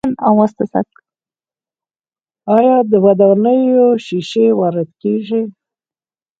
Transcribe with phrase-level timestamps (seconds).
[2.57, 5.41] آیا د ودانیو ښیښې وارد کیږي؟